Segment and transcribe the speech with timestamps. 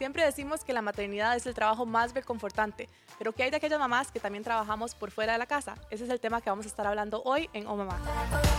[0.00, 3.78] Siempre decimos que la maternidad es el trabajo más reconfortante, pero ¿qué hay de aquellas
[3.78, 5.74] mamás que también trabajamos por fuera de la casa?
[5.90, 7.98] Ese es el tema que vamos a estar hablando hoy en Oh Mamá.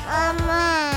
[0.06, 0.92] Mamá.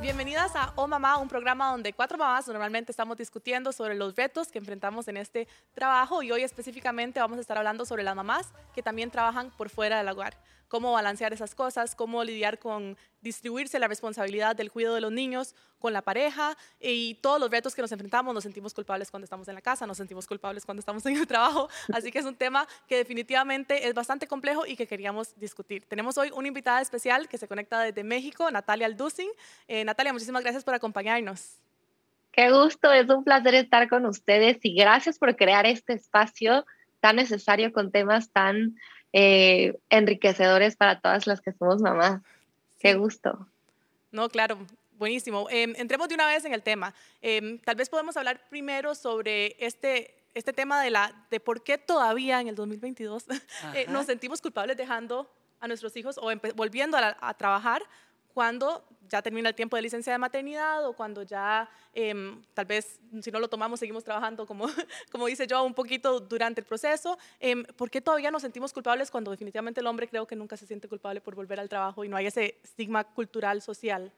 [0.00, 4.48] Bienvenidas a Oh Mamá, un programa donde cuatro mamás normalmente estamos discutiendo sobre los retos
[4.48, 8.50] que enfrentamos en este trabajo y hoy específicamente vamos a estar hablando sobre las mamás
[8.74, 13.78] que también trabajan por fuera del hogar cómo balancear esas cosas, cómo lidiar con distribuirse
[13.78, 17.82] la responsabilidad del cuidado de los niños con la pareja y todos los retos que
[17.82, 18.34] nos enfrentamos.
[18.34, 21.26] Nos sentimos culpables cuando estamos en la casa, nos sentimos culpables cuando estamos en el
[21.26, 21.68] trabajo.
[21.92, 25.84] Así que es un tema que definitivamente es bastante complejo y que queríamos discutir.
[25.86, 29.28] Tenemos hoy una invitada especial que se conecta desde México, Natalia Alducin.
[29.68, 31.60] Eh, Natalia, muchísimas gracias por acompañarnos.
[32.32, 36.66] Qué gusto, es un placer estar con ustedes y gracias por crear este espacio
[37.00, 38.76] tan necesario con temas tan
[39.12, 42.22] eh, enriquecedores para todas las que somos mamás.
[42.78, 43.46] Qué gusto.
[44.10, 44.58] No, claro,
[44.92, 45.48] buenísimo.
[45.50, 46.94] Em, entremos de una vez en el tema.
[47.22, 51.78] Em, tal vez podemos hablar primero sobre este, este tema de, la, de por qué
[51.78, 53.26] todavía en el 2022
[53.74, 57.82] eh, nos sentimos culpables dejando a nuestros hijos o volviendo a trabajar
[58.36, 63.00] cuando ya termina el tiempo de licencia de maternidad o cuando ya em, tal vez
[63.22, 64.66] si no lo tomamos seguimos trabajando como,
[65.10, 67.16] como dice yo un poquito durante el proceso.
[67.40, 70.66] Eh, ¿Por qué todavía nos sentimos culpables cuando definitivamente el hombre creo que nunca se
[70.66, 74.12] siente culpable por volver al trabajo y no hay ese estigma cultural, social?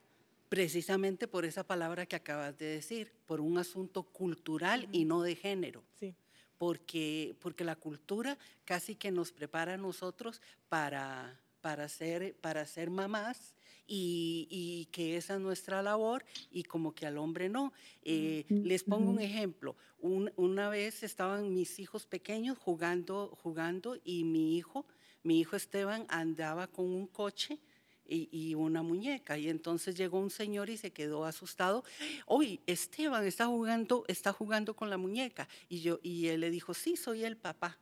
[0.48, 5.36] Precisamente por esa palabra que acabas de decir, por un asunto cultural y no de
[5.36, 5.84] género.
[6.00, 6.12] Sí.
[6.58, 12.90] Porque, porque la cultura casi que nos prepara a nosotros para, para, ser, para ser
[12.90, 13.54] mamás
[13.88, 17.72] y, que esa es nuestra labor y como que al hombre no.
[18.02, 19.76] Eh, les pongo un ejemplo.
[20.00, 24.86] una vez estaban mis hijos pequeños jugando, jugando y mi hijo,
[25.22, 27.58] mi hijo Esteban andaba con un coche
[28.06, 29.36] y, una muñeca.
[29.38, 31.84] Y entonces llegó un señor y se quedó asustado.
[32.26, 35.48] Oye, Esteban está jugando, está jugando con la muñeca.
[35.68, 37.78] Y, yo, y él le dijo, sí, soy el papá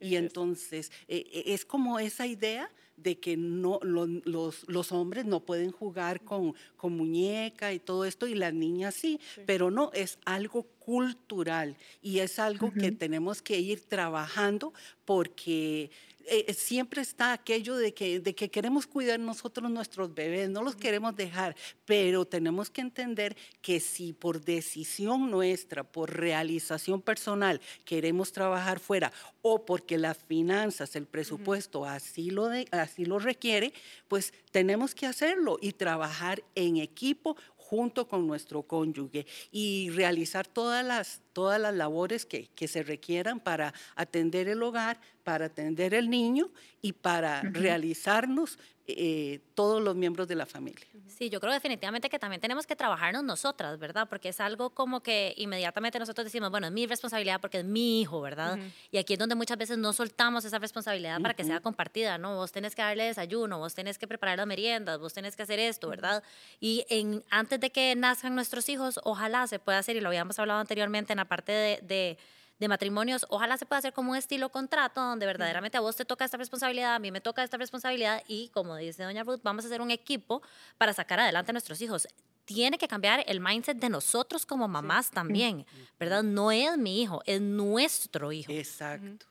[0.00, 5.40] y entonces eh, eh, es como esa idea de que no, los, los, hombres no
[5.40, 10.18] pueden jugar con, con, muñeca y todo esto y las niñas sí, pero no, es
[10.24, 14.72] algo cultural y es algo que tenemos que ir trabajando
[15.04, 15.90] porque
[16.30, 20.76] eh, siempre está aquello de que, de que queremos cuidar nosotros nuestros bebés, no los
[20.76, 28.32] queremos dejar, pero tenemos que entender que si por decisión nuestra, por realización personal, queremos
[28.32, 29.12] trabajar fuera
[29.42, 33.72] o porque las finanzas, el presupuesto así lo, así lo requiere,
[34.08, 37.36] pues tenemos que hacerlo y trabajar en equipo
[37.68, 43.38] junto con nuestro cónyuge y realizar todas las, todas las labores que, que se requieran
[43.38, 46.50] para atender el hogar, para atender el niño
[46.82, 48.58] y para realizarnos
[48.90, 50.86] eh, todos los miembros de la familia.
[51.08, 54.08] Sí, yo creo definitivamente que también tenemos que trabajarnos nosotras, ¿verdad?
[54.08, 58.00] Porque es algo como que inmediatamente nosotros decimos, bueno, es mi responsabilidad porque es mi
[58.00, 58.58] hijo, ¿verdad?
[58.90, 62.36] Y aquí es donde muchas veces no soltamos esa responsabilidad para que sea compartida, ¿no?
[62.36, 65.58] Vos tenés que darle desayuno, vos tenés que preparar las meriendas, vos tenés que hacer
[65.58, 66.22] esto, ¿verdad?
[66.58, 70.38] Y en, antes de que nazcan nuestros hijos, ojalá se pueda hacer, y lo habíamos
[70.38, 72.18] hablado anteriormente en la parte de
[72.58, 76.04] de matrimonios, ojalá se pueda hacer como un estilo contrato donde verdaderamente a vos te
[76.04, 79.64] toca esta responsabilidad, a mí me toca esta responsabilidad y como dice doña Ruth, vamos
[79.64, 80.42] a hacer un equipo
[80.76, 82.08] para sacar adelante a nuestros hijos.
[82.44, 85.66] Tiene que cambiar el mindset de nosotros como mamás también,
[86.00, 86.22] ¿verdad?
[86.22, 88.50] No es mi hijo, es nuestro hijo.
[88.50, 89.26] Exacto.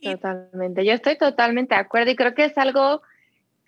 [0.00, 3.02] Totalmente, yo estoy totalmente de acuerdo y creo que es algo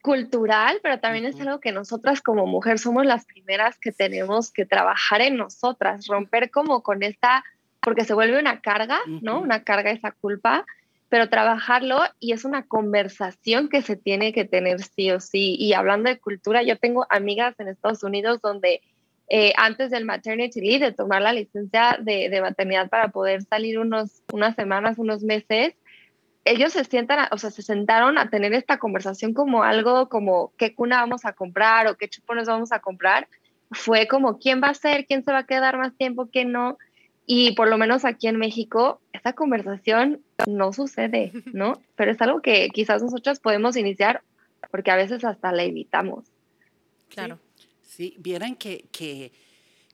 [0.03, 4.65] cultural, pero también es algo que nosotras como mujer somos las primeras que tenemos que
[4.65, 7.44] trabajar en nosotras, romper como con esta
[7.81, 9.41] porque se vuelve una carga, ¿no?
[9.41, 10.66] Una carga esa culpa,
[11.09, 15.56] pero trabajarlo y es una conversación que se tiene que tener sí o sí.
[15.59, 18.83] Y hablando de cultura, yo tengo amigas en Estados Unidos donde
[19.28, 23.78] eh, antes del maternity leave, de tomar la licencia de, de, maternidad para poder salir
[23.78, 25.75] unos, unas semanas, unos meses,
[26.45, 30.75] ellos se sientan, o sea, se sentaron a tener esta conversación como algo como qué
[30.75, 33.28] cuna vamos a comprar o qué chupones vamos a comprar.
[33.71, 36.78] Fue como quién va a ser, quién se va a quedar más tiempo, quién no.
[37.27, 41.81] Y por lo menos aquí en México, esa conversación no sucede, ¿no?
[41.95, 44.22] Pero es algo que quizás nosotros podemos iniciar
[44.71, 46.25] porque a veces hasta la evitamos.
[47.09, 47.39] Claro.
[47.83, 49.33] Sí, vieran que, que,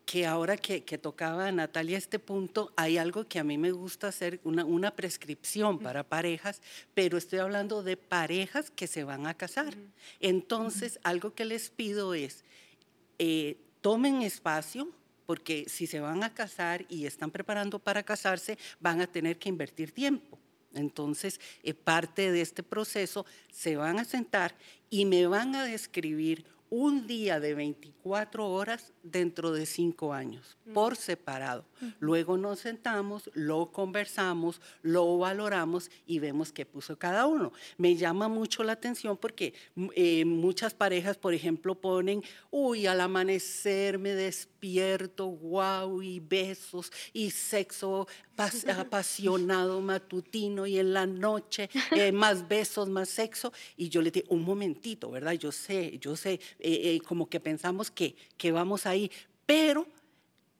[0.06, 4.06] que ahora que, que, tocaba Natalia este punto, hay algo que a mí me gusta
[4.06, 6.62] hacer, una, una prescripción para parejas,
[6.94, 9.74] pero estoy hablando de parejas que se van a casar.
[10.20, 12.44] Entonces, algo que les pido es,
[13.18, 14.88] eh, tomen espacio,
[15.26, 19.48] porque si se van a casar y están preparando para casarse, van a tener que
[19.48, 20.38] invertir tiempo.
[20.72, 24.54] Entonces, eh, parte de este proceso se van a sentar
[24.88, 30.96] y me van a describir un día de 24 horas dentro de cinco años, por
[30.96, 31.64] separado.
[31.98, 37.52] Luego nos sentamos, lo conversamos, lo valoramos y vemos qué puso cada uno.
[37.76, 39.54] Me llama mucho la atención porque
[39.94, 47.30] eh, muchas parejas, por ejemplo, ponen, uy, al amanecer me despierto, wow, y besos y
[47.30, 48.06] sexo
[48.76, 53.52] apasionado matutino y en la noche eh, más besos, más sexo.
[53.76, 55.32] Y yo le digo, un momentito, ¿verdad?
[55.32, 59.10] Yo sé, yo sé, eh, como que pensamos que, que vamos ahí,
[59.46, 59.86] pero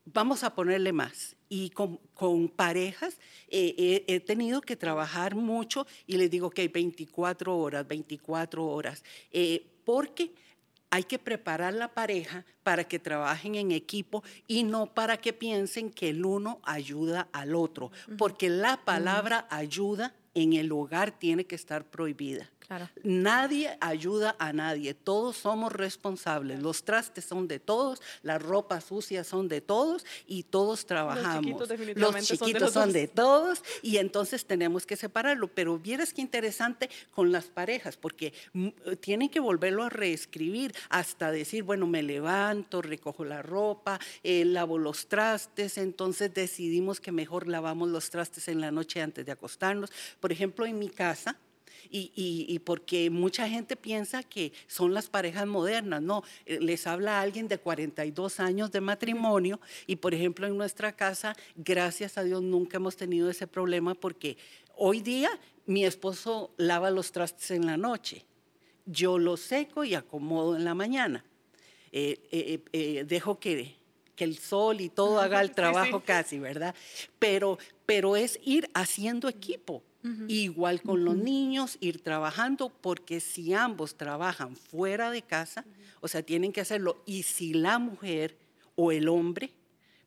[0.06, 1.36] vamos a ponerle más.
[1.48, 3.18] Y con, parejas
[3.48, 9.04] eh, he tenido que trabajar mucho y les digo que hay 24 horas, 24 horas,
[9.30, 10.32] eh, porque
[10.90, 15.90] hay que preparar la pareja para que trabajen en equipo y no para que piensen
[15.90, 21.54] que el uno ayuda al otro, porque la palabra ayuda en el hogar tiene que
[21.54, 22.50] estar prohibida.
[23.02, 26.60] Nadie ayuda a nadie, todos somos responsables.
[26.60, 31.68] Los trastes son de todos, las ropas sucias son de todos y todos trabajamos.
[31.94, 35.48] Los chiquitos, son, de, todos y entonces tenemos que separarlo.
[35.48, 38.68] Pero vieras qué interesante con las parejas, porque mm,
[39.00, 44.78] tienen que volverlo a reescribir hasta decir, bueno, me levanto, recojo la ropa, eh, lavo
[44.78, 49.90] los trastes, entonces decidimos que mejor lavamos los trastes en la noche antes de acostarnos.
[50.20, 51.36] Por ejemplo, en mi casa,
[51.90, 57.48] y, porque mucha gente piensa que son las parejas modernas, no, eh, les habla alguien
[57.48, 62.76] de 42 años de matrimonio y por ejemplo en nuestra casa, gracias a Dios nunca
[62.76, 64.36] hemos tenido ese problema porque
[64.76, 65.30] hoy día
[65.66, 68.24] mi esposo lava los trastes en la noche,
[68.84, 71.24] yo los seco y acomodo en la mañana,
[71.92, 73.76] eh, eh, dejo que
[74.16, 76.74] que el sol y todo haga el trabajo casi, ¿verdad?
[77.20, 79.84] Pero, pero es ir haciendo equipo.
[80.28, 85.64] Igual con los niños, ir trabajando, porque si ambos trabajan fuera de casa,
[86.00, 87.02] o sea, tienen que hacerlo.
[87.06, 88.36] Y si la mujer
[88.74, 89.52] o el hombre,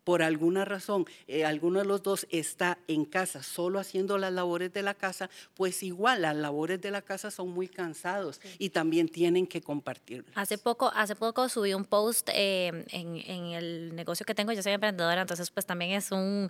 [0.03, 4.73] por alguna razón, eh, alguno de los dos está en casa solo haciendo las labores
[4.73, 9.07] de la casa, pues igual las labores de la casa son muy cansados y también
[9.07, 10.25] tienen que compartir.
[10.33, 14.63] Hace poco, hace poco subí un post eh, en, en el negocio que tengo, yo
[14.63, 16.49] soy emprendedora, entonces pues también es un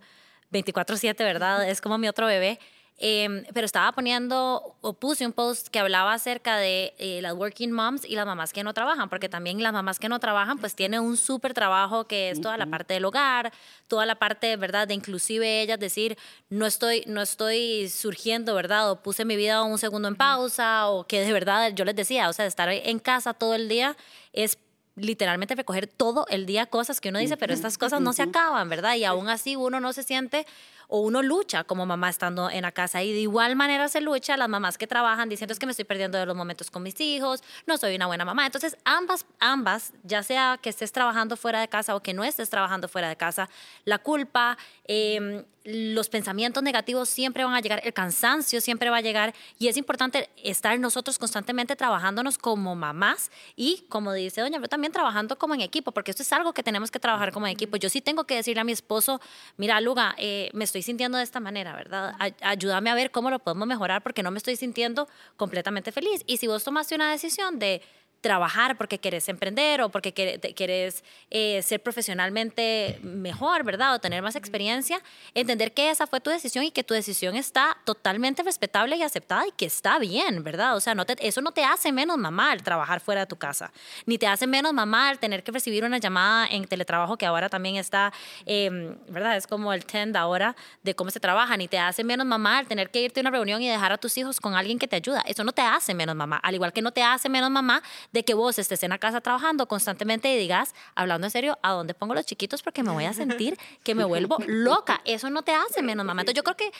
[0.52, 1.69] 24/7, ¿verdad?
[1.69, 2.60] Es como mi otro bebé.
[3.01, 7.72] Em, pero estaba poniendo o puse un post que hablaba acerca de eh, las working
[7.72, 10.75] moms y las mamás que no trabajan, porque también las mamás que no trabajan pues
[10.75, 13.54] tienen un súper trabajo que es toda la parte del hogar,
[13.88, 14.86] toda la parte, ¿verdad?
[14.86, 16.18] De inclusive ellas decir,
[16.50, 18.92] no estoy, no estoy surgiendo, ¿verdad?
[18.92, 22.28] O puse mi vida un segundo en pausa, o que de verdad yo les decía,
[22.28, 23.95] o sea, estar en casa todo el día
[24.34, 24.57] es
[24.95, 28.69] literalmente recoger todo el día cosas que uno dice, pero estas cosas no se acaban,
[28.69, 28.95] ¿verdad?
[28.95, 30.45] Y aún así uno no se siente
[30.90, 34.36] o uno lucha como mamá estando en la casa y de igual manera se lucha
[34.36, 37.00] las mamás que trabajan diciendo es que me estoy perdiendo de los momentos con mis
[37.00, 38.46] hijos, no soy una buena mamá.
[38.46, 42.50] Entonces, ambas, ambas, ya sea que estés trabajando fuera de casa o que no estés
[42.50, 43.50] trabajando fuera de casa,
[43.86, 49.02] la culpa, eh, los pensamientos negativos siempre van a llegar, el cansancio siempre va a
[49.02, 54.70] llegar y es importante estar nosotros constantemente trabajándonos como mamás y como dice doña, pero
[54.70, 57.54] también trabajando como en equipo, porque esto es algo que tenemos que trabajar como en
[57.54, 57.78] equipo.
[57.78, 59.22] Yo sí tengo que decirle a mi esposo,
[59.58, 62.16] mira, Luga, eh, me estoy sintiendo de esta manera, ¿verdad?
[62.42, 66.24] ayúdame a ver cómo lo podemos mejorar porque no me estoy sintiendo completamente feliz.
[66.26, 67.81] Y si vos tomaste una decisión de
[68.21, 73.95] trabajar porque quieres emprender o porque quieres eh, ser profesionalmente mejor, ¿verdad?
[73.95, 75.02] O tener más experiencia,
[75.33, 79.47] entender que esa fue tu decisión y que tu decisión está totalmente respetable y aceptada
[79.47, 80.76] y que está bien, ¿verdad?
[80.76, 83.71] O sea, no eso no te hace menos mamá el trabajar fuera de tu casa,
[84.06, 87.49] ni te hace menos mamá el tener que recibir una llamada en teletrabajo que ahora
[87.49, 88.11] también está,
[88.45, 89.38] em, ¿verdad?
[89.38, 92.68] Es como el trend ahora de cómo se trabaja, ni te hace menos mamá el
[92.68, 94.95] tener que irte a una reunión y dejar a tus hijos con alguien que te
[94.97, 95.21] ayuda.
[95.26, 98.23] Eso no te hace menos mamá, al igual que no te hace menos mamá de
[98.25, 101.94] que vos estés en la casa trabajando constantemente y digas, hablando en serio, ¿a dónde
[101.94, 102.63] pongo los chiquitos?
[102.63, 105.01] Porque me voy a sentir que me vuelvo loca.
[105.06, 106.21] Eso no te hace menos mamá.
[106.21, 106.71] Entonces yo creo que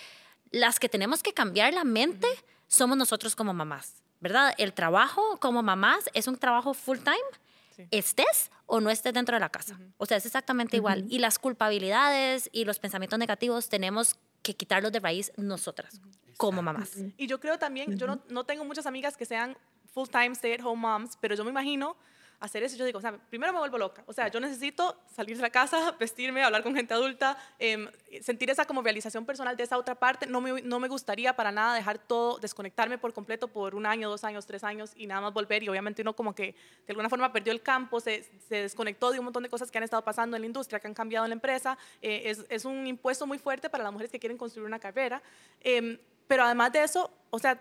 [0.51, 2.27] las que tenemos que cambiar la mente
[2.67, 4.53] somos nosotros como mamás, ¿verdad?
[4.57, 7.88] El trabajo como mamás es un trabajo full time.
[7.91, 9.79] estés o no estés dentro de la casa.
[9.98, 11.05] O sea, es exactamente igual.
[11.09, 16.01] Y las culpabilidades y los pensamientos negativos tenemos que quitarlos de raíz nosotras,
[16.38, 16.98] como mamás.
[17.17, 19.58] Y yo creo también, yo no, no, tengo muchas amigas que sean
[19.93, 21.96] full-time stay-at-home moms, pero yo me imagino
[22.39, 22.77] hacer eso.
[22.77, 24.03] Yo digo, o sea, primero me vuelvo loca.
[24.05, 27.88] O sea, yo necesito salir de la casa, vestirme, hablar con gente adulta, em,
[28.22, 30.25] sentir esa como realización personal de esa otra parte.
[30.25, 34.10] No me, no me gustaría para nada dejar todo, desconectarme por completo por un año,
[34.10, 35.63] dos años, tres años y nada más volver.
[35.63, 36.53] Y obviamente uno como que
[36.86, 39.77] de alguna forma perdió el campo, se, se desconectó de un montón de cosas que
[39.77, 41.77] han estado pasando en la industria, que han cambiado en la empresa.
[42.01, 45.22] Eh, es, es, un impuesto muy fuerte para las mujeres que quieren construir una carrera.
[45.62, 47.60] Eh, pero además de eso, o sea,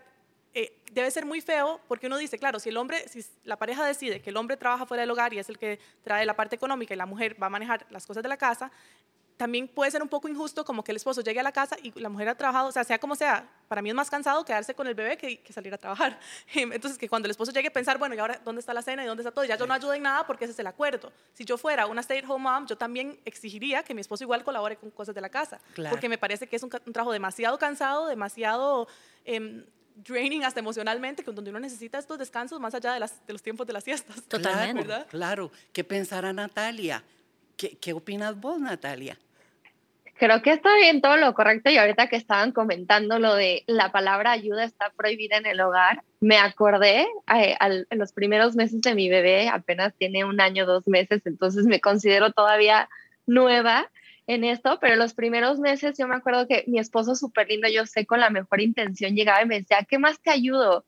[0.53, 3.85] eh, debe ser muy feo porque uno dice, claro, si el hombre, si la pareja
[3.85, 6.55] decide que el hombre trabaja fuera del hogar y es el que trae la parte
[6.55, 8.71] económica y la mujer va a manejar las cosas de la casa,
[9.39, 11.97] también puede ser un poco injusto como que el esposo llegue a la casa y
[11.97, 14.75] la mujer ha trabajado, o sea, sea como sea, para mí es más cansado quedarse
[14.75, 16.19] con el bebé que, salir a trabajar.
[16.53, 19.01] Entonces, que cuando el esposo llegue a pensar, bueno, ¿y ahora dónde está la cena
[19.01, 19.45] y dónde está todo?
[19.45, 21.13] ya yo no ayudo en nada porque ese es el acuerdo.
[21.31, 24.91] Si yo fuera una stay-at-home mom, yo también exigiría que mi esposo igual colabore con
[24.91, 25.61] cosas de la casa.
[25.89, 28.89] Porque me parece que es un, trabajo demasiado cansado, demasiado...
[29.23, 29.63] Em,
[30.03, 33.67] draining hasta emocionalmente, donde uno necesita estos descansos más allá de, las, de los tiempos
[33.67, 34.23] de las siestas.
[34.23, 34.83] Totalmente.
[34.83, 35.51] Claro, claro.
[35.73, 37.03] ¿Qué pensará Natalia?
[37.57, 39.17] ¿Qué, ¿Qué opinas vos, Natalia?
[40.19, 43.93] Creo que está bien todo lo correcto y ahorita que estaban comentando lo de la
[43.93, 48.95] palabra ayuda está prohibida en el hogar, me acordé eh, en los primeros meses de
[48.95, 52.89] mi bebé, apenas tiene un año, dos meses, entonces me considero todavía
[53.27, 53.89] nueva
[54.29, 57.87] en esto, pero los primeros meses yo me acuerdo que mi esposo súper lindo, yo
[57.87, 60.85] sé, con la mejor intención llegaba y me decía, ¿qué más te ayudo?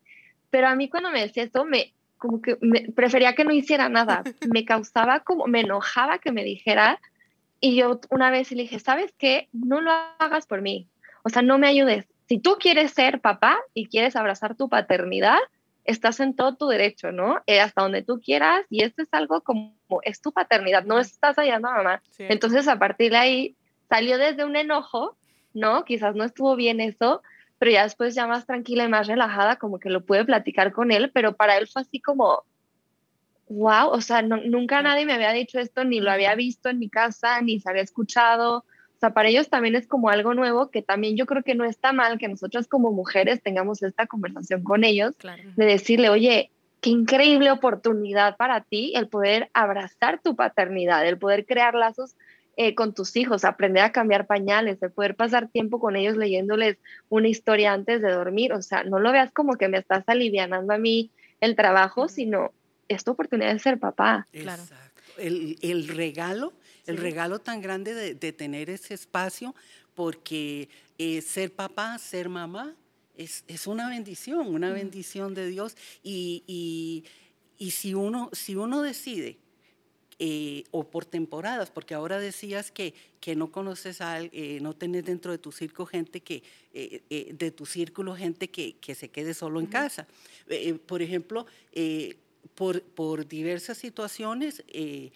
[0.52, 3.90] Pero a mí cuando me decía esto, me, como que me, prefería que no hiciera
[3.90, 4.22] nada,
[4.54, 7.02] me causaba como, me enojaba que me dijera,
[7.60, 9.50] y yo una vez le dije, ¿sabes qué?
[9.54, 10.88] No lo hagas por mí.
[11.24, 12.06] O sea, no me ayudes.
[12.30, 15.40] Si tú quieres ser papá y quieres abrazar tu paternidad,
[15.86, 17.42] estás en todo tu derecho, ¿no?
[17.48, 18.66] Eh, hasta donde tú quieras.
[18.70, 19.74] Y esto es algo como,
[20.04, 22.02] es tu paternidad, no estás ayudando a mamá.
[22.18, 23.56] Entonces, a partir de ahí,
[23.90, 25.18] salió desde un enojo,
[25.54, 25.84] ¿no?
[25.86, 27.22] Quizás no estuvo bien eso,
[27.60, 30.92] pero ya después ya más tranquila y más relajada, como que lo pude platicar con
[30.92, 32.44] él, pero para él fue así como,
[33.50, 36.90] wow, o sea, nunca nadie me había dicho esto, ni lo había visto en mi
[36.90, 38.66] casa, ni se había escuchado.
[39.02, 41.66] O sea, para ellos también es como algo nuevo que también yo creo que no
[41.66, 45.16] está mal que nosotras como mujeres tengamos esta conversación con ellos,
[45.56, 51.48] de decirle, oye, qué increíble oportunidad para ti el poder abrazar tu paternidad, el poder
[51.48, 52.16] crear lazos
[52.58, 56.78] eh, con tus hijos, aprender a cambiar pañales, el poder pasar tiempo con ellos leyéndoles
[57.10, 58.54] una historia antes de dormir.
[58.54, 62.52] O sea, no lo veas como que me estás alivianando a mí el trabajo, sino
[62.88, 64.28] esta oportunidad de ser papá.
[64.32, 64.76] Exacto.
[65.18, 66.54] El, regalo,
[66.86, 69.56] el regalo tan grande de, tener ese espacio,
[69.96, 72.76] porque eh, ser papá, ser mamá,
[73.18, 75.76] es, una bendición, una bendición de Dios.
[76.04, 77.04] Y,
[77.72, 79.38] si, uno, si uno decide,
[80.18, 85.06] eh, o por temporadas, porque ahora decías que, que no conoces a, eh, no tenés
[85.06, 89.60] dentro de tu círculo gente que, de tu círculo gente que, que se quede solo
[89.60, 90.08] en casa.
[90.86, 91.46] por ejemplo,
[92.56, 95.12] por, por diversas situaciones, eh,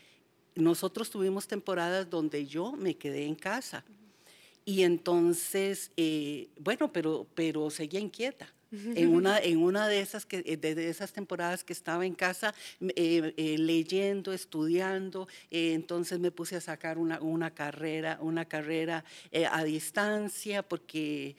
[0.56, 3.84] nosotros tuvimos temporadas donde yo me quedé en casa.
[4.66, 8.52] Y entonces, eh, bueno, pero, pero seguía inquieta.
[8.72, 13.34] En una, en una de, esas que, de, esas temporadas que estaba en casa eh,
[13.38, 19.06] eh, leyendo, estudiando, entonces me puse a sacar una, una carrera, una carrera
[19.52, 21.38] a distancia porque,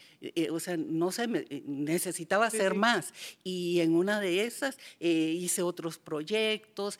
[0.51, 1.27] o sea, no sé,
[1.67, 3.13] necesitaba hacer más.
[3.43, 6.99] Y en una de esas hice otros proyectos.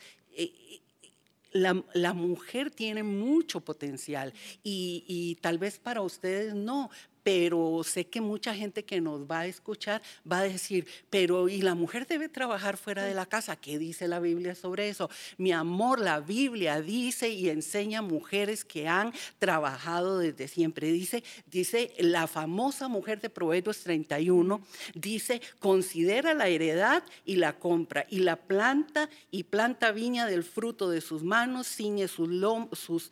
[1.51, 6.89] La, la, mujer tiene mucho potencial y, y, tal vez para ustedes no,
[7.27, 11.61] pero sé que mucha gente que nos va a escuchar va a decir, pero ¿y
[11.61, 13.57] la mujer debe trabajar fuera de la casa?
[13.57, 15.09] ¿Qué dice la Biblia sobre eso?
[15.37, 20.89] Mi amor, la Biblia dice y enseña a mujeres que han trabajado desde siempre.
[20.89, 24.61] Dice, dice la famosa mujer de Proverbios 31,
[24.95, 30.89] dice, considera la heredad y la compra, y la planta y planta viña del fruto
[30.89, 33.11] de sus manos, ciñe sus, lomos, sus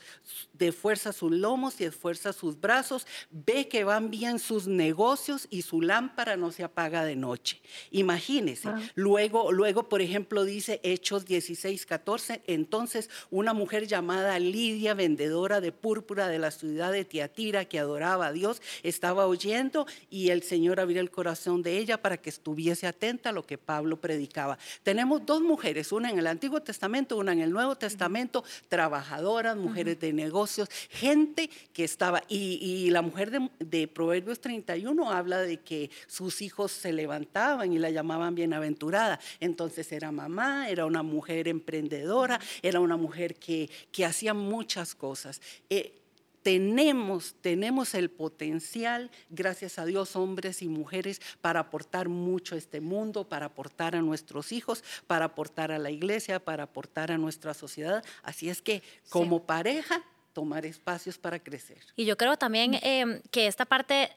[0.53, 5.61] de fuerza sus lomos y esfuerza sus brazos, ve que van bien sus negocios y
[5.61, 7.61] su lámpara no se apaga de noche.
[7.91, 8.69] Imagínese.
[8.69, 8.79] Ah.
[8.95, 15.71] Luego, luego, por ejemplo, dice Hechos 16, 14, entonces una mujer llamada Lidia, vendedora de
[15.71, 20.79] púrpura de la ciudad de Tiatira, que adoraba a Dios, estaba oyendo y el Señor
[20.79, 24.57] abrió el corazón de ella para que estuviese atenta a lo que Pablo predicaba.
[24.83, 29.99] Tenemos dos mujeres, una en el Antiguo Testamento, una en el Nuevo Testamento, trabajadoras, mujeres
[29.99, 35.89] de negocios, gente que estaba, y, la mujer de, de Proverbios 31 habla de que
[36.05, 39.21] sus hijos se levantaban y la llamaban bienaventurada.
[39.39, 45.41] Entonces era mamá, era una mujer emprendedora, era una mujer que, que hacía muchas cosas.
[45.69, 46.01] Eh,
[46.43, 52.81] tenemos, tenemos el potencial, gracias a Dios, hombres y mujeres, para aportar mucho a este
[52.81, 57.53] mundo, para aportar a nuestros hijos, para aportar a la iglesia, para aportar a nuestra
[57.53, 58.03] sociedad.
[58.23, 60.03] Así es que como pareja
[60.35, 61.79] tomar espacios para crecer.
[61.95, 64.11] Y yo creo también em, que esta parte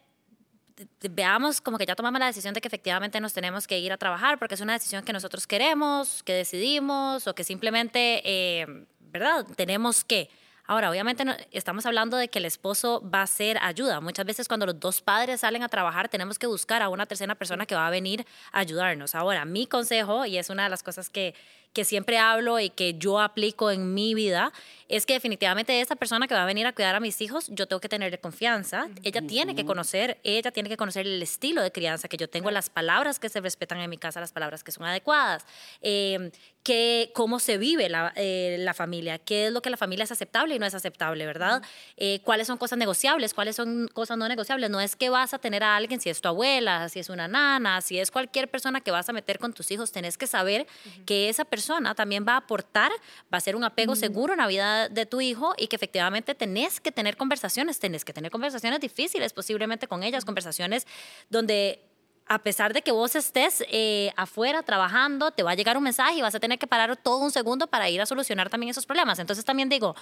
[1.10, 3.96] veamos como que ya tomamos la decisión de que efectivamente nos tenemos que ir a
[3.96, 9.46] trabajar porque es una decisión que nosotros queremos, que decidimos o que simplemente, em, ¿verdad?
[9.56, 10.28] Tenemos que.
[10.64, 14.00] Ahora, obviamente estamos hablando de que el esposo va a ser ayuda.
[14.00, 17.34] Muchas veces cuando los dos padres salen a trabajar tenemos que buscar a una tercera
[17.36, 19.14] persona que va a venir a ayudarnos.
[19.14, 21.34] Ahora, mi consejo, y es una de las cosas que,
[21.72, 24.52] que siempre hablo y que yo aplico en mi vida,
[24.88, 27.66] es que definitivamente esa persona que va a venir a cuidar a mis hijos, yo
[27.66, 28.88] tengo que tenerle confianza.
[29.02, 32.50] Ella tiene que conocer, ella tiene que conocer el estilo de crianza que yo tengo,
[32.50, 35.44] las palabras que se respetan en mi casa, las palabras que son adecuadas,
[35.82, 36.30] eh,
[36.68, 40.12] que, cómo se vive la, eh, la, familia, qué es lo que la familia es
[40.12, 41.62] aceptable y no es aceptable, ¿verdad?
[41.96, 44.68] Eh, cuáles son cosas negociables, cuáles son cosas no negociables.
[44.68, 47.26] No es que vas a tener a alguien, si es tu abuela, si es una
[47.26, 50.66] nana, si es cualquier persona que vas a meter con tus hijos, tenés que saber
[51.06, 52.92] que esa persona también va a aportar,
[53.32, 56.34] va a ser un apego seguro en la vida de tu hijo y que efectivamente
[56.34, 60.86] tenés que tener conversaciones, tenés que tener conversaciones difíciles posiblemente con ellas, conversaciones
[61.30, 61.87] donde
[62.28, 66.18] a pesar de que vos estés eh, afuera trabajando, te va a llegar un mensaje
[66.18, 68.86] y vas a tener que parar todo un segundo para ir a solucionar también esos
[68.86, 69.18] problemas.
[69.18, 69.94] Entonces también digo,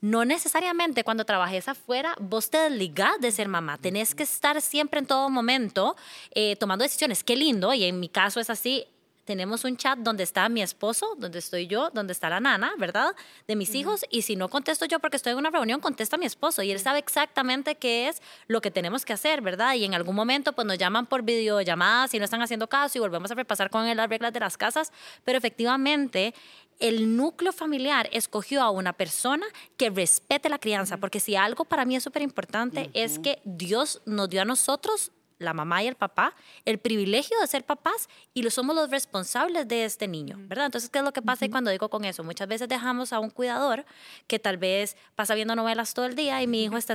[0.00, 3.78] no necesariamente cuando trabajes afuera vos te desligás de ser mamá.
[3.78, 5.96] Tenés que estar siempre en todo momento
[6.30, 7.24] eh, tomando decisiones.
[7.24, 8.86] Qué lindo, y en mi caso es así,
[9.24, 13.14] tenemos un chat donde está mi esposo, donde estoy yo, donde está la nana, ¿verdad?
[13.48, 14.04] De mis hijos.
[14.10, 16.62] Y si no contesto yo porque estoy en una reunión, contesta mi esposo.
[16.62, 19.74] Y él sabe exactamente qué es lo que tenemos que hacer, ¿verdad?
[19.74, 23.00] Y en algún momento, pues nos llaman por videollamadas y no están haciendo caso y
[23.00, 24.92] volvemos a repasar con él las reglas de las casas.
[25.24, 26.34] Pero efectivamente,
[26.80, 31.84] el núcleo familiar escogió a una persona que respete la crianza, porque si algo para
[31.84, 35.94] mí es súper importante es que Dios nos dio a nosotros la mamá y el
[35.96, 40.66] papá, el privilegio de ser papás y lo somos los responsables de este niño, ¿verdad?
[40.66, 42.22] Entonces, ¿qué es lo que pasa cuando digo con eso?
[42.24, 43.84] Muchas veces dejamos a un cuidador
[44.26, 46.94] que tal vez pasa viendo novelas todo el día y mi hijo está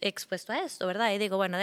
[0.00, 1.12] expuesto a esto, ¿verdad?
[1.12, 1.58] Y digo, bueno,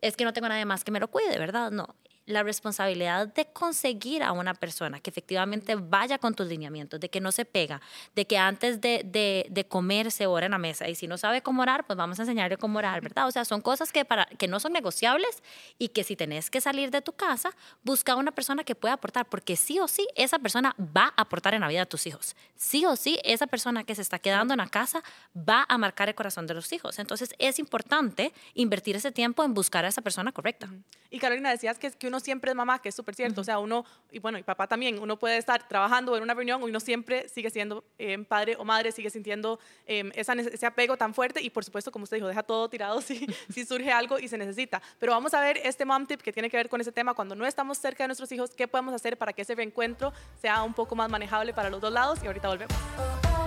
[0.00, 1.70] es que no tengo nadie más que me lo cuide, ¿verdad?
[1.70, 1.94] No,
[2.26, 7.20] la responsabilidad de conseguir a una persona que efectivamente vaya con tus lineamientos, de que
[7.20, 7.80] no se pega,
[8.14, 11.18] de que antes de, de, de comer se ora en la mesa y si no
[11.18, 13.26] sabe cómo orar, pues vamos a enseñarle cómo orar, ¿verdad?
[13.26, 15.42] O sea, son cosas que, para, que no son negociables
[15.78, 17.50] y que si tenés que salir de tu casa,
[17.82, 21.22] busca a una persona que pueda aportar, porque sí o sí esa persona va a
[21.22, 22.36] aportar en la vida de tus hijos.
[22.56, 25.02] Sí o sí esa persona que se está quedando en la casa
[25.36, 26.98] va a marcar el corazón de los hijos.
[26.98, 30.68] Entonces es importante invertir ese tiempo en buscar a esa persona correcta.
[31.10, 33.40] Y Carolina, decías que, que uno siempre es mamá, que es súper cierto.
[33.40, 36.60] O sea, uno, y bueno, y papá también, uno puede estar trabajando en una reunión
[36.60, 41.14] y uno siempre sigue siendo eh, padre o madre, sigue sintiendo eh, ese apego tan
[41.14, 44.28] fuerte y por supuesto, como usted dijo, deja todo tirado si, si surge algo y
[44.28, 44.82] se necesita.
[44.98, 47.14] Pero vamos a ver este mom tip que tiene que ver con ese tema.
[47.14, 50.62] Cuando no estamos cerca de nuestros hijos, ¿qué podemos hacer para que ese reencuentro sea
[50.62, 52.18] un poco más manejable para los dos lados?
[52.22, 52.76] Y ahorita volvemos.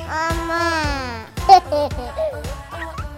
[0.07, 1.27] Mamá.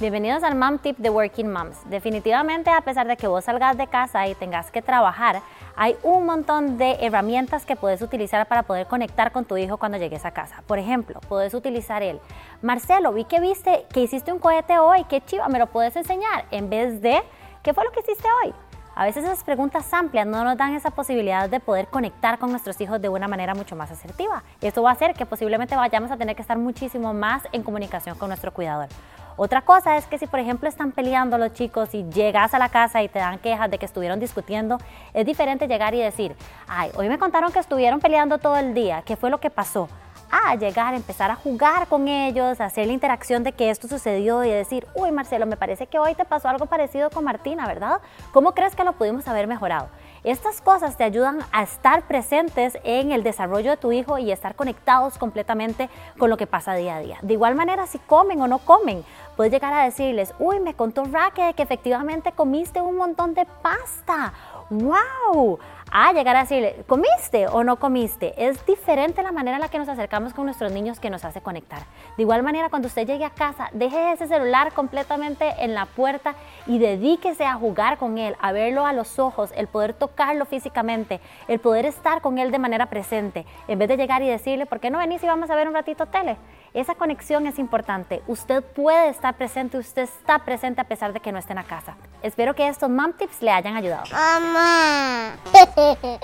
[0.00, 1.88] Bienvenidos al Mom Tip de Working Moms.
[1.88, 5.40] Definitivamente, a pesar de que vos salgas de casa y tengas que trabajar,
[5.76, 9.96] hay un montón de herramientas que puedes utilizar para poder conectar con tu hijo cuando
[9.96, 10.64] llegues a casa.
[10.66, 12.18] Por ejemplo, puedes utilizar el
[12.60, 16.44] Marcelo, vi que viste que hiciste un cohete hoy, qué chiva, me lo puedes enseñar,
[16.50, 17.22] en vez de
[17.62, 18.52] ¿qué fue lo que hiciste hoy?
[18.96, 22.80] A veces esas preguntas amplias no nos dan esa posibilidad de poder conectar con nuestros
[22.80, 24.42] hijos de una manera mucho más asertiva.
[24.60, 28.18] Esto va a hacer que posiblemente vayamos a tener que estar muchísimo más en comunicación
[28.18, 28.88] con nuestro cuidador.
[29.36, 32.68] Otra cosa es que si por ejemplo están peleando los chicos y llegas a la
[32.68, 34.78] casa y te dan quejas de que estuvieron discutiendo,
[35.12, 36.36] es diferente llegar y decir,
[36.68, 39.88] ay, hoy me contaron que estuvieron peleando todo el día, ¿qué fue lo que pasó?
[40.30, 44.50] a llegar, empezar a jugar con ellos, hacer la interacción de que esto sucedió y
[44.50, 48.00] decir, uy Marcelo, me parece que hoy te pasó algo parecido con Martina, ¿verdad?
[48.32, 49.88] ¿Cómo crees que lo pudimos haber mejorado?
[50.24, 54.54] Estas cosas te ayudan a estar presentes en el desarrollo de tu hijo y estar
[54.54, 57.18] conectados completamente con lo que pasa día a día.
[57.20, 59.04] De igual manera, si comen o no comen,
[59.36, 64.32] puedes llegar a decirles, uy, me contó Raquel que efectivamente comiste un montón de pasta.
[64.70, 65.58] ¡Wow!
[65.96, 68.34] A llegar a decirle, ¿comiste o no comiste?
[68.36, 71.40] Es diferente la manera en la que nos acercamos con nuestros niños que nos hace
[71.40, 71.84] conectar.
[72.16, 76.34] De igual manera, cuando usted llegue a casa, deje ese celular completamente en la puerta
[76.66, 81.20] y dedíquese a jugar con él, a verlo a los ojos, el poder tocarlo físicamente,
[81.46, 84.80] el poder estar con él de manera presente, en vez de llegar y decirle, ¿por
[84.80, 86.36] qué no venís y vamos a ver un ratito tele?
[86.74, 88.20] Esa conexión es importante.
[88.26, 91.64] Usted puede estar presente, usted está presente a pesar de que no esté en la
[91.64, 91.96] casa.
[92.20, 94.02] Espero que estos mom tips le hayan ayudado.
[94.10, 95.38] Mamá.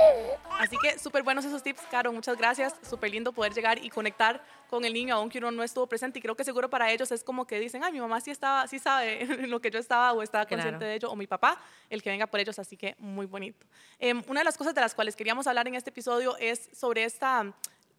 [0.58, 2.12] Así que súper buenos esos tips, Caro.
[2.12, 2.74] Muchas gracias.
[2.82, 6.18] Súper lindo poder llegar y conectar con el niño, aunque uno no estuvo presente.
[6.18, 8.66] Y creo que seguro para ellos es como que dicen, ay, mi mamá sí, estaba,
[8.66, 12.02] sí sabe lo que yo estaba o estaba consciente de ello, o mi papá, el
[12.02, 12.58] que venga por ellos.
[12.58, 13.64] Así que muy bonito.
[14.00, 17.04] Em, una de las cosas de las cuales queríamos hablar en este episodio es sobre
[17.04, 17.54] esta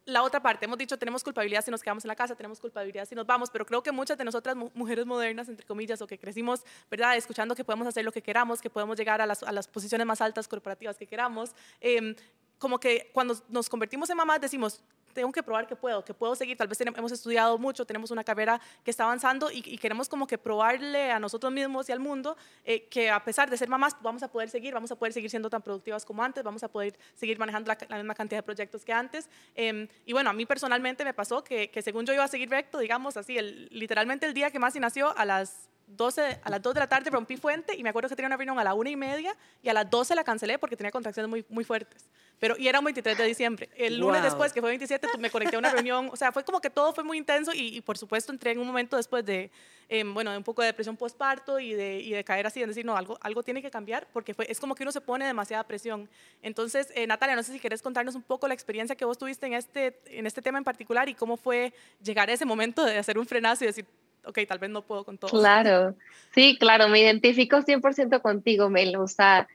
[0.06, 3.06] la otra parte, hemos dicho, tenemos culpabilidad si nos quedamos en la casa, tenemos culpabilidad
[3.08, 6.18] si nos vamos, pero creo que muchas de nosotras, mujeres modernas, entre comillas, o que
[6.18, 9.52] crecimos, ¿verdad?, escuchando que podemos hacer lo que queramos, que podemos llegar a las, a
[9.52, 12.16] las posiciones más altas corporativas que queramos, eh,
[12.62, 14.84] como que cuando nos convertimos en mamás decimos,
[15.16, 16.56] tengo que probar que puedo, que puedo seguir.
[16.56, 20.38] Tal vez hemos estudiado mucho, tenemos una carrera que está avanzando y, queremos como que
[20.38, 24.22] probarle a nosotros mismos y al mundo eh, que a pesar de ser mamás vamos
[24.22, 26.98] a poder seguir, vamos a poder seguir siendo tan productivas como antes, vamos a poder
[27.16, 29.28] seguir manejando la, misma cantidad de proyectos que antes.
[29.56, 32.50] Em, y bueno, a mí personalmente me pasó que, que, según yo iba a seguir
[32.50, 36.62] recto, digamos así, el, literalmente el día que Masi nació a las 12, a las
[36.62, 38.74] 2 de la tarde rompí fuente y me acuerdo que tenía una reunión a la
[38.74, 42.10] 1 y media y a las 12 la cancelé porque tenía contracciones muy, muy fuertes.
[42.42, 43.70] Pero, y era un 23 de diciembre.
[43.78, 46.10] El lunes después, que fue 27, me conecté a una reunión.
[46.12, 48.66] O sea, fue como que todo fue muy intenso y, por supuesto entré en un
[48.66, 49.52] momento después de,
[49.88, 52.70] em, bueno, de un poco de depresión postparto y de, y de caer así, en
[52.70, 55.24] decir, no, algo, algo tiene que cambiar porque fue, es como que uno se pone
[55.24, 56.10] demasiada presión.
[56.42, 59.46] Entonces, eh, Natalia, no sé si quieres contarnos un poco la experiencia que vos tuviste
[59.46, 61.74] en este, en este tema en particular y cómo fue
[62.04, 63.86] llegar a ese momento de hacer un frenazo y decir,
[64.26, 65.30] ok, tal vez no puedo con todo.
[65.30, 65.96] Claro,
[66.34, 68.96] sí, claro, me identifico 100% contigo, Mel.
[68.96, 69.48] O sea,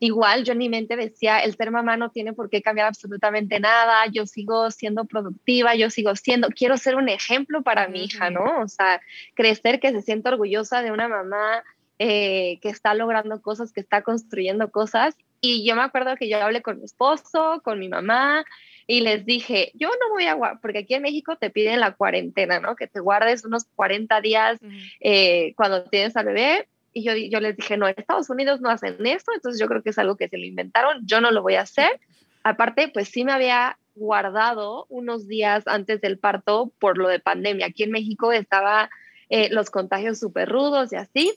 [0.00, 3.58] igual yo en mi mente decía, el ser mamá no tiene por qué cambiar absolutamente
[3.60, 8.30] nada, yo sigo siendo productiva, yo sigo siendo, quiero ser un ejemplo para mi hija,
[8.30, 8.60] ¿no?
[8.60, 9.00] O sea,
[9.34, 11.64] crecer que se sienta orgullosa de una mamá
[11.98, 15.16] eh, que está logrando cosas, que está construyendo cosas.
[15.40, 18.44] Y yo me acuerdo que yo hablé con mi esposo, con mi mamá,
[18.86, 22.60] y les dije, yo no voy a, porque aquí en México te piden la cuarentena,
[22.60, 22.76] ¿no?
[22.76, 24.58] Que te guardes unos 40 días
[25.00, 29.04] eh, cuando tienes al bebé y yo, yo les dije, no, Estados Unidos no hacen
[29.06, 31.54] esto, entonces yo creo que es algo que se lo inventaron, yo no lo voy
[31.54, 32.00] a hacer.
[32.42, 37.66] Aparte, pues sí me había guardado unos días antes del parto por lo de pandemia.
[37.66, 38.90] Aquí en México estaba
[39.28, 41.34] eh, los contagios súper rudos y así.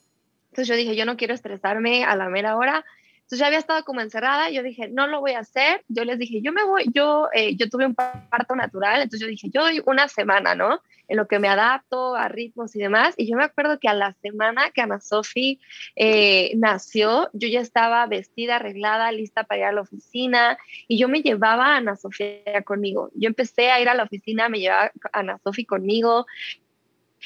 [0.52, 2.86] Entonces yo dije, yo no quiero estresarme a la mera hora.
[3.18, 5.84] Entonces ya había estado como encerrada, yo dije, no lo voy a hacer.
[5.88, 9.28] Yo les dije, yo me voy, yo, eh, yo tuve un parto natural, entonces yo
[9.28, 10.82] dije, yo doy una semana, ¿no?
[11.12, 13.16] En lo que me adapto a ritmos y demás.
[13.18, 15.60] Y yo me acuerdo que a la semana que Ana Sofi
[15.98, 21.10] eh, nació, yo ya estaba vestida, arreglada, lista para ir a la oficina y yo
[21.10, 23.12] me llevaba a Ana Sofía conmigo.
[23.14, 26.28] Yo empecé a ir a la oficina, me llevaba a Ana Sofi conmigo,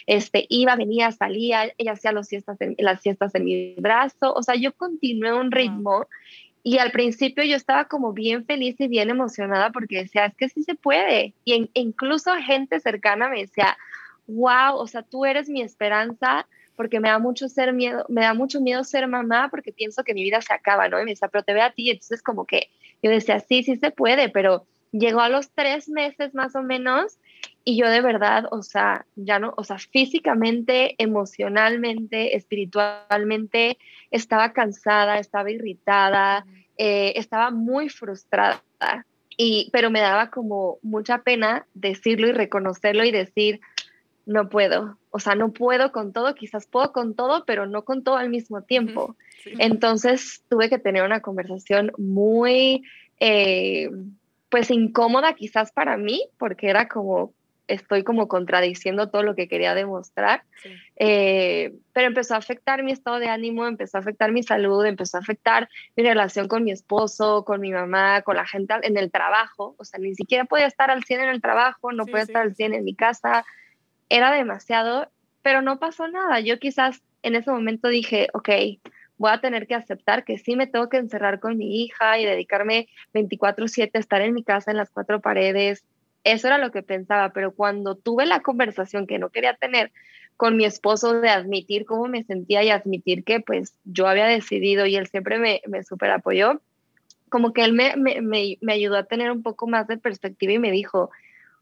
[0.07, 4.55] este, iba, venía, salía, ella hacía los siestas las siestas en mi brazo, o sea,
[4.55, 6.07] yo continué un ritmo
[6.67, 10.49] y al principio yo estaba como bien feliz y bien emocionada porque decía, es que
[10.49, 11.35] sí se puede.
[11.45, 13.77] Y incluso gente cercana me decía,
[14.25, 18.33] wow, o sea, tú eres mi esperanza porque me da mucho ser miedo, me da
[18.33, 20.99] mucho miedo ser mamá porque pienso que mi vida se acaba, ¿no?
[20.99, 22.71] Y me decía, pero te veo a ti, entonces como que
[23.03, 27.19] yo decía, sí, sí se puede, pero llegó a los tres meses más o menos
[27.67, 33.79] y yo de verdad, o sea, ya no, o sea, físicamente, emocionalmente, espiritualmente,
[34.11, 36.45] estaba cansada, estaba irritada,
[36.77, 38.61] eh, estaba muy frustrada.
[39.35, 43.59] Y, pero me daba como mucha pena decirlo y reconocerlo y decir,
[44.27, 48.03] no puedo, o sea, no puedo con todo, quizás puedo con todo, pero no con
[48.03, 49.15] todo al mismo tiempo.
[49.57, 52.83] Entonces tuve que tener una conversación muy,
[53.19, 53.89] eh,
[54.49, 57.33] pues incómoda quizás para mí, porque era como,
[57.67, 60.43] estoy como contradiciendo todo lo que quería demostrar,
[60.97, 65.17] eh, pero empezó a afectar mi estado de ánimo, empezó a afectar mi salud, empezó
[65.17, 69.11] a afectar mi relación con mi esposo, con mi mamá, con la gente en el
[69.11, 72.43] trabajo, o sea, ni siquiera podía estar al 100 en el trabajo, no podía estar
[72.43, 73.45] al 100 en mi casa,
[74.09, 75.09] era demasiado,
[75.41, 78.49] pero no pasó nada, yo quizás en ese momento dije, ok,
[79.17, 82.25] voy a tener que aceptar que sí me tengo que encerrar con mi hija y
[82.25, 85.83] dedicarme 24/7 a estar en mi casa en las cuatro paredes,
[86.25, 89.91] eso era lo que pensaba, pero cuando tuve la conversación que no quería tener
[90.35, 94.85] con mi esposo de admitir cómo me sentía y admitir que pues yo había decidido
[94.85, 96.59] y él siempre me, me super apoyó,
[97.29, 100.59] como que él me, me, me, ayudó a tener un poco más de perspectiva y
[100.59, 101.11] me dijo,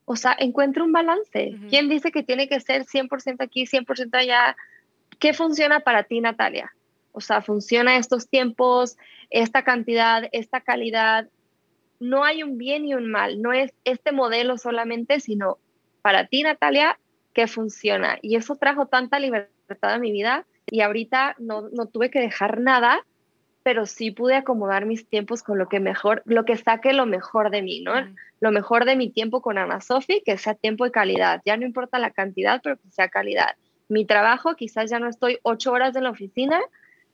[0.06, 1.56] o sea, encuentra un balance.
[1.69, 4.56] ¿Quién dice que tiene que ser 100% aquí, 100% allá?
[5.19, 6.73] ¿Qué funciona para ti, Natalia?
[7.12, 8.97] O sea, funciona estos tiempos,
[9.30, 11.28] esta cantidad, esta calidad,
[11.99, 15.58] no hay un bien y un mal, no es este modelo solamente, sino
[16.01, 16.99] para ti, Natalia,
[17.34, 18.17] que funciona.
[18.21, 23.06] Y eso trajo tanta libertad a mi vida y ahorita no, tuve que dejar nada,
[23.63, 27.49] pero sí pude acomodar mis tiempos con lo que mejor, lo que saque lo mejor
[27.49, 27.93] de mí, ¿no?
[28.39, 31.41] Lo mejor de mi tiempo con Ana Sofi, que sea tiempo de calidad.
[31.45, 33.56] Ya no importa la cantidad, pero que sea calidad.
[33.88, 36.60] Mi trabajo, quizás ya no estoy ocho horas en la oficina,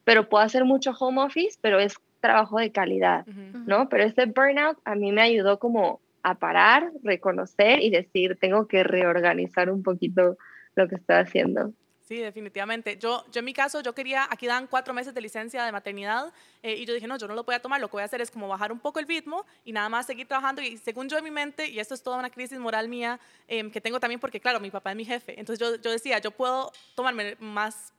[0.04, 3.90] pero puedo hacer mucho home office, pero es trabajo de calidad, ¿no?
[3.90, 8.84] Pero ese burnout a mí me ayudó como a parar, reconocer y decir, tengo que
[8.84, 10.38] reorganizar un poquito
[10.76, 11.74] lo que estoy haciendo.
[12.10, 12.98] Sí, definitivamente.
[12.98, 16.34] Yo, yo en mi caso, yo quería, aquí dan cuatro meses de licencia de maternidad
[16.64, 18.06] eh, y yo dije, no, yo no lo voy a tomar, lo que voy a
[18.06, 21.08] hacer es como bajar un poco el ritmo y nada más seguir trabajando y según
[21.08, 24.00] yo en mi mente, y esto es toda una crisis moral mía em, que tengo
[24.00, 27.38] también porque, claro, mi papá es mi jefe, entonces yo, yo decía, yo puedo tomarme
[27.40, 27.94] más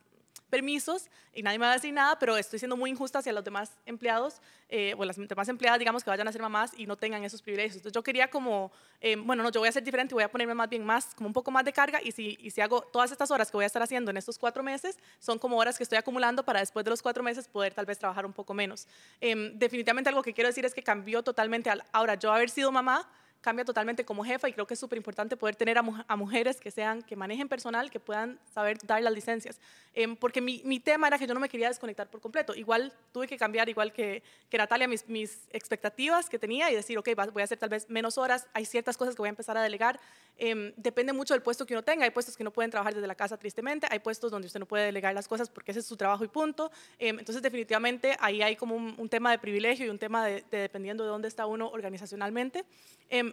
[0.51, 3.45] permisos y nadie me va a decir nada, pero estoy siendo muy injusta hacia los
[3.45, 6.97] demás empleados eh, o las demás empleadas, digamos, que vayan a ser mamás y no
[6.97, 7.77] tengan esos privilegios.
[7.77, 10.55] Entonces yo quería como, eh, bueno, no, yo voy a ser diferente, voy a ponerme
[10.55, 13.51] más bien más, como un poco más de carga y si, hago todas estas horas
[13.51, 16.45] que voy a estar haciendo en estos cuatro meses, son como horas que estoy acumulando
[16.45, 18.87] para después de los cuatro meses poder tal vez trabajar un poco menos.
[19.21, 22.71] Em, definitivamente algo que quiero decir es que cambió totalmente, al, ahora yo haber sido
[22.71, 23.09] mamá,
[23.41, 26.71] cambia totalmente como jefa y creo que es súper importante poder tener a, mujeres que
[26.71, 29.59] sean, que manejen personal, que puedan saber dar las licencias.
[29.95, 32.55] Em, porque mi, mi, tema era que yo no me quería desconectar por completo.
[32.55, 36.99] Igual tuve que cambiar, igual que, que Natalia, mis, mis, expectativas que tenía y decir,
[36.99, 39.57] ok, voy a hacer tal vez menos horas, hay ciertas cosas que voy a empezar
[39.57, 39.99] a delegar.
[40.37, 42.05] Em, depende mucho del puesto que uno tenga.
[42.05, 43.87] Hay puestos que no pueden trabajar desde la casa, tristemente.
[43.91, 46.29] Hay puestos donde usted no puede delegar las cosas porque ese es su trabajo y
[46.29, 46.71] punto.
[46.99, 50.59] Em, entonces, definitivamente, ahí hay como un, tema de privilegio y un tema de, de,
[50.59, 52.65] dependiendo de dónde está uno organizacionalmente.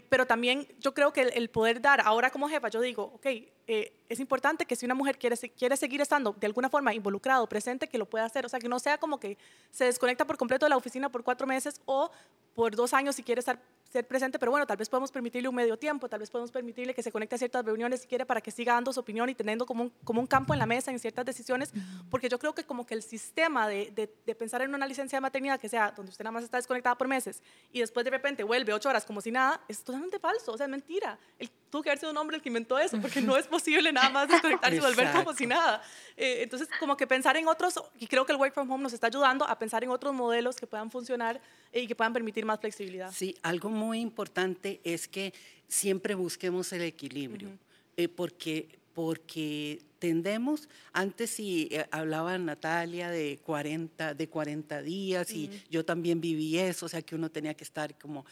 [0.10, 3.94] Pero también yo creo que el, poder dar, ahora como jefa, yo digo, ok, eh,
[4.10, 7.88] es importante que si una mujer quiere, quiere seguir estando de alguna forma involucrado, presente,
[7.88, 8.46] que lo pueda hacer.
[8.46, 9.38] O sea, que no sea como que
[9.70, 12.10] se desconecta por completo de la oficina por cuatro meses o
[12.56, 13.60] por dos años si quiere estar
[13.92, 16.94] ser presente, pero bueno, tal vez podemos permitirle un medio tiempo, tal vez podemos permitirle
[16.94, 19.36] que se conecte a ciertas reuniones si quiere para que siga dando su opinión y
[19.36, 21.72] teniendo como un, como un campo en la mesa en ciertas decisiones,
[22.10, 23.92] porque yo creo que como que el sistema de,
[24.26, 26.98] de, pensar en una licencia de maternidad que sea donde usted nada más está desconectada
[26.98, 30.52] por meses y después de repente vuelve ocho horas como si nada, es totalmente falso,
[30.52, 31.18] o sea, es mentira.
[31.40, 33.92] El, tuvo que haber sido un hombre el que inventó eso, porque no es posible
[33.92, 35.82] nada más desconectarse y volver como si nada.
[36.16, 38.94] Eh, entonces, como que pensar en otros, y creo que el work from home nos
[38.94, 42.60] está ayudando a pensar en otros modelos que puedan funcionar y que puedan permitir más
[42.60, 43.12] flexibilidad.
[43.12, 45.34] Sí, algo muy importante es que
[45.68, 47.50] siempre busquemos el equilibrio,
[47.96, 55.52] eh, porque porque tendemos, antes si eh, hablaba Natalia de 40, de 40 días y
[55.70, 58.26] yo también viví eso, o sea que uno tenía que estar como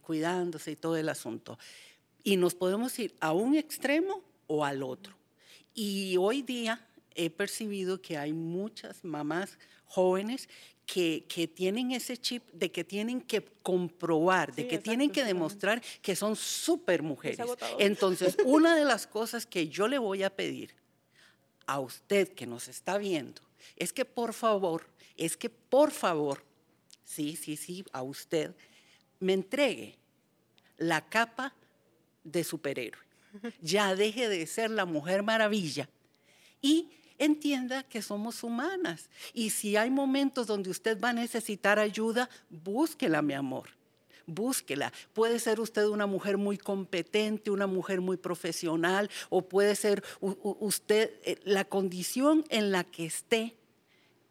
[0.00, 1.58] cuidándose y todo el asunto.
[2.24, 5.14] Y nos podemos ir a un extremo o al otro.
[5.74, 10.48] Y hoy día he percibido que hay muchas mamás jóvenes
[10.88, 15.82] que, que, tienen ese chip de que tienen que comprobar, de que tienen que demostrar
[16.00, 17.46] que son súper mujeres.
[17.78, 20.74] Entonces, una de las cosas que yo le voy a pedir
[21.66, 23.42] a usted que nos está viendo
[23.76, 24.86] es que por favor,
[25.18, 26.42] es que por favor,
[27.04, 28.54] sí, sí, sí, a usted,
[29.20, 29.98] me entregue
[30.78, 31.54] la capa
[32.24, 33.02] de superhéroe.
[33.60, 35.90] Ya deje de ser la mujer maravilla
[36.62, 36.88] y
[37.18, 39.10] entienda que somos humanas.
[39.32, 43.70] Y si hay momentos donde usted va a necesitar ayuda, búsquela, mi amor.
[44.26, 44.92] Búsquela.
[45.14, 51.12] Puede ser usted una mujer muy competente, una mujer muy profesional, o puede ser usted
[51.24, 53.56] eh, la condición en la que esté.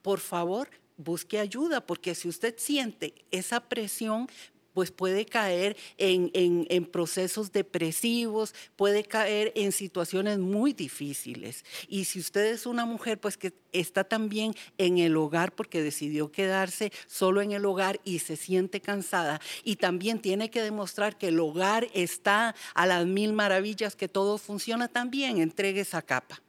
[0.03, 4.27] Por favor, busque ayuda, porque si usted siente esa presión,
[4.77, 11.65] pues puede caer en, procesos depresivos, puede caer en situaciones muy difíciles.
[11.87, 16.31] Y si usted es una mujer, pues que está también en el hogar porque decidió
[16.31, 21.29] quedarse solo en el hogar y se siente cansada y también tiene que demostrar que
[21.29, 26.39] el hogar está a las mil maravillas, que todo funciona también, entregue esa capa.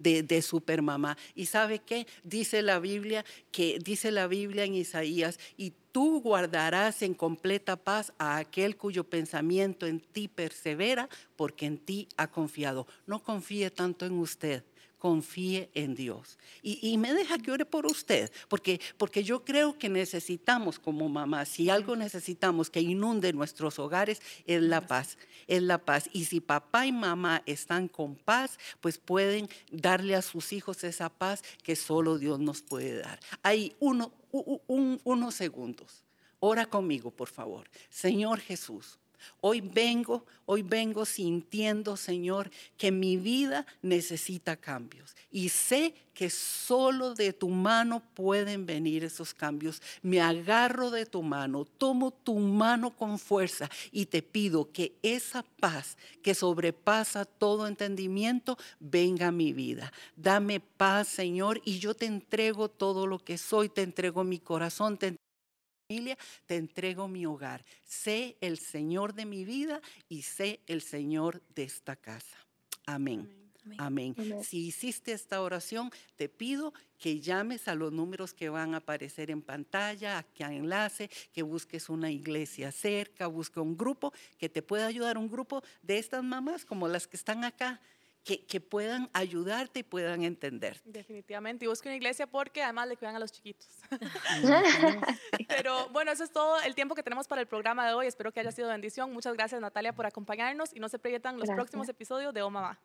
[0.00, 1.16] De, supermamá.
[1.34, 2.06] ¿Y sabe qué?
[2.24, 8.12] Dice la Biblia que dice la Biblia en Isaías y tú guardarás en completa paz
[8.18, 12.86] a aquel cuyo pensamiento en ti persevera, porque en ti ha confiado.
[13.06, 14.64] No confíe tanto en usted,
[15.00, 16.38] confíe en Dios.
[16.62, 21.44] Y, me deja que ore por usted, porque, porque yo creo que necesitamos como mamá,
[21.46, 26.08] si algo necesitamos que inunde nuestros hogares, es la paz, es la paz.
[26.12, 31.08] Y si papá y mamá están con paz, pues pueden darle a sus hijos esa
[31.08, 33.18] paz que solo Dios nos puede dar.
[33.42, 36.04] Hay uno, unos segundos.
[36.38, 37.68] Ora conmigo, por favor.
[37.88, 38.98] Señor Jesús,
[39.40, 45.16] hoy vengo, hoy vengo sintiendo, Señor, que mi vida necesita cambios.
[45.30, 49.80] Y sé que solo de tu mano pueden venir esos cambios.
[50.02, 55.42] Me agarro de tu mano, tomo tu mano con fuerza y te pido que esa
[55.60, 59.92] paz que sobrepasa todo entendimiento venga a mi vida.
[60.14, 64.98] Dame paz, Señor, y yo te entrego todo lo que soy, te entrego mi corazón,
[64.98, 65.16] te
[65.90, 67.64] familia, te entrego mi hogar.
[67.84, 72.36] Sé el Señor de mi vida y sé el Señor de esta casa.
[72.86, 73.28] Amén.
[73.76, 74.14] Amén.
[74.44, 79.32] Si hiciste esta oración, te pido que llames a los números que van a aparecer
[79.32, 84.62] en pantalla, a que enlace, que busques una iglesia cerca, busque un grupo que te
[84.62, 87.80] pueda ayudar, un grupo de estas mamás como las que están acá
[88.24, 90.80] que, puedan ayudarte y puedan entender.
[90.84, 93.68] Definitivamente, y busque una iglesia porque además le cuidan a los chiquitos.
[95.48, 98.06] Pero bueno, eso es todo el tiempo que tenemos para el programa de hoy.
[98.06, 99.12] Espero que haya sido bendición.
[99.12, 102.78] Muchas gracias Natalia por acompañarnos y no se proyectan los próximos episodios de Oh Mamá.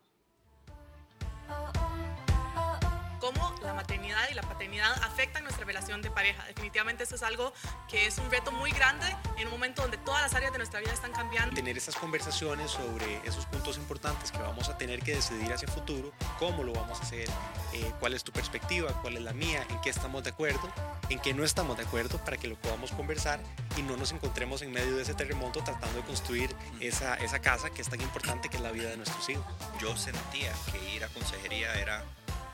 [3.65, 6.43] La maternidad y la paternidad afectan nuestra relación de pareja.
[6.45, 7.53] Definitivamente eso es algo
[7.89, 9.05] que es un reto muy grande
[9.37, 11.55] en un momento donde todas las áreas de nuestra vida están cambiando.
[11.55, 16.11] Tener esas conversaciones sobre esos puntos importantes que vamos a tener que decidir hacia futuro,
[16.39, 17.29] cómo lo vamos a hacer,
[17.73, 20.71] eh, cuál es tu perspectiva, cuál es la mía, en qué estamos de acuerdo,
[21.09, 23.39] en qué no estamos de acuerdo, para que lo podamos conversar
[23.77, 27.69] y no nos encontremos en medio de ese terremoto tratando de construir esa, esa casa
[27.69, 29.45] que es tan importante que es la vida de nuestros hijos.
[29.81, 32.03] Yo sentía que ir a consejería era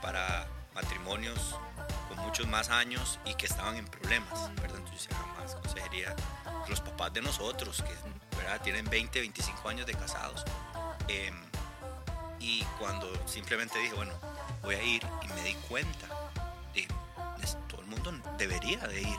[0.00, 1.56] para matrimonios
[2.08, 4.78] con muchos más años y que estaban en problemas, ¿verdad?
[4.78, 6.14] Entonces jamás consejería
[6.68, 8.60] los papás de nosotros que ¿verdad?
[8.62, 10.44] tienen 20, 25 años de casados.
[11.08, 11.34] Em,
[12.38, 14.12] y cuando simplemente dije, bueno,
[14.62, 16.06] voy a ir y me di cuenta,
[16.74, 16.88] dije,
[17.68, 19.18] todo el mundo debería de ir.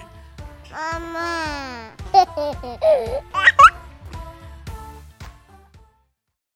[0.72, 1.92] Mamá.